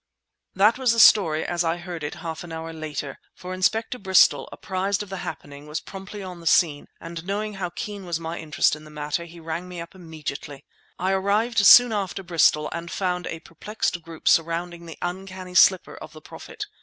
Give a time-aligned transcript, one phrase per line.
[0.55, 3.19] That was the story as I heard it half an hour later.
[3.35, 7.69] For Inspector Bristol, apprised of the happening, was promptly on the scene; and knowing how
[7.69, 10.65] keen was my interest in the matter, he rang me up immediately.
[10.97, 16.13] I arrived soon after Bristol and found a perplexed group surrounding the uncanny slipper of
[16.13, 16.65] the Prophet.